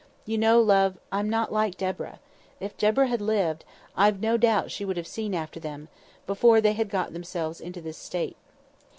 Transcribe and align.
You 0.25 0.35
know, 0.39 0.59
love, 0.59 0.97
I'm 1.11 1.29
not 1.29 1.53
like 1.53 1.77
Deborah. 1.77 2.19
If 2.59 2.75
Deborah 2.75 3.05
had 3.05 3.21
lived, 3.21 3.65
I've 3.95 4.19
no 4.19 4.35
doubt 4.35 4.71
she 4.71 4.83
would 4.83 4.97
have 4.97 5.05
seen 5.05 5.35
after 5.35 5.59
them, 5.59 5.89
before 6.25 6.59
they 6.59 6.73
had 6.73 6.89
got 6.89 7.13
themselves 7.13 7.61
into 7.61 7.81
this 7.81 7.99
state." 7.99 8.37